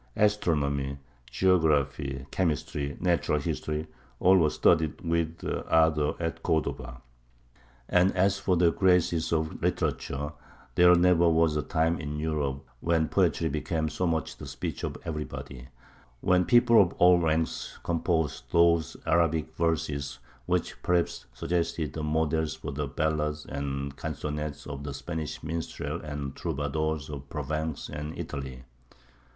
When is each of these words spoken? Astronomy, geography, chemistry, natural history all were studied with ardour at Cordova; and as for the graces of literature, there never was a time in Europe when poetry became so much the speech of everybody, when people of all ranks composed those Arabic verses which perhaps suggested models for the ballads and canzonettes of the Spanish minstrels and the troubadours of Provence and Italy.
Astronomy, 0.15 0.97
geography, 1.29 2.25
chemistry, 2.31 2.97
natural 2.99 3.37
history 3.39 3.85
all 4.19 4.35
were 4.35 4.49
studied 4.49 4.99
with 5.01 5.43
ardour 5.69 6.15
at 6.19 6.41
Cordova; 6.41 7.03
and 7.87 8.11
as 8.17 8.39
for 8.39 8.57
the 8.57 8.71
graces 8.71 9.31
of 9.31 9.61
literature, 9.61 10.33
there 10.73 10.95
never 10.95 11.29
was 11.29 11.55
a 11.55 11.61
time 11.61 11.99
in 11.99 12.17
Europe 12.17 12.65
when 12.79 13.09
poetry 13.09 13.47
became 13.47 13.89
so 13.89 14.07
much 14.07 14.37
the 14.37 14.47
speech 14.47 14.83
of 14.83 14.97
everybody, 15.05 15.67
when 16.21 16.45
people 16.45 16.81
of 16.81 16.93
all 16.93 17.19
ranks 17.19 17.77
composed 17.83 18.45
those 18.51 18.97
Arabic 19.05 19.55
verses 19.55 20.17
which 20.47 20.81
perhaps 20.81 21.27
suggested 21.31 21.95
models 21.95 22.55
for 22.55 22.71
the 22.71 22.87
ballads 22.87 23.45
and 23.45 23.95
canzonettes 23.97 24.65
of 24.65 24.83
the 24.83 24.95
Spanish 24.95 25.43
minstrels 25.43 26.01
and 26.03 26.31
the 26.31 26.39
troubadours 26.39 27.07
of 27.07 27.29
Provence 27.29 27.87
and 27.87 28.17
Italy. 28.17 28.63